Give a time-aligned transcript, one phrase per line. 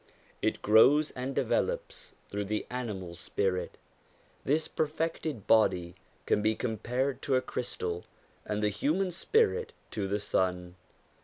[0.41, 3.77] It grows and develops through the animal spirit.
[4.43, 5.93] This perfected body
[6.25, 8.05] can be compared to a crystal,
[8.43, 10.73] and the human spirit to the sun.